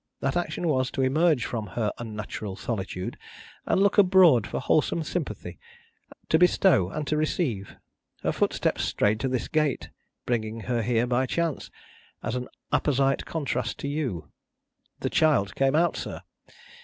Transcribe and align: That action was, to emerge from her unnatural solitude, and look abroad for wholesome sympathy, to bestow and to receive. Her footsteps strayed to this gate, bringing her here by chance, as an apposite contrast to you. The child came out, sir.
That 0.19 0.35
action 0.35 0.67
was, 0.67 0.89
to 0.93 1.03
emerge 1.03 1.45
from 1.45 1.67
her 1.77 1.91
unnatural 1.99 2.55
solitude, 2.55 3.19
and 3.67 3.79
look 3.83 3.99
abroad 3.99 4.47
for 4.47 4.59
wholesome 4.59 5.03
sympathy, 5.03 5.59
to 6.29 6.39
bestow 6.39 6.89
and 6.89 7.05
to 7.05 7.15
receive. 7.15 7.75
Her 8.23 8.31
footsteps 8.31 8.83
strayed 8.83 9.19
to 9.19 9.27
this 9.27 9.47
gate, 9.47 9.91
bringing 10.25 10.61
her 10.61 10.81
here 10.81 11.05
by 11.05 11.27
chance, 11.27 11.69
as 12.23 12.33
an 12.33 12.47
apposite 12.71 13.27
contrast 13.27 13.77
to 13.81 13.87
you. 13.87 14.31
The 15.01 15.11
child 15.11 15.53
came 15.53 15.75
out, 15.75 15.95
sir. 15.95 16.21